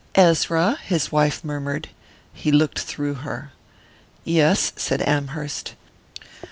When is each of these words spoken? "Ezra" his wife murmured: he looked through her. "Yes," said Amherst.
"Ezra" 0.15 0.79
his 0.89 1.11
wife 1.11 1.43
murmured: 1.43 1.89
he 2.33 2.51
looked 2.51 2.79
through 2.79 3.13
her. 3.13 3.51
"Yes," 4.23 4.73
said 4.75 5.03
Amherst. 5.03 5.75